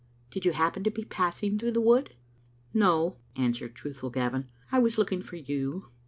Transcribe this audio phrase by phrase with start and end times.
[0.31, 2.15] Did you happen to be pass ing through the wood?" ^
[2.73, 5.89] "No," answered truthful Gavin, "I was looking for you.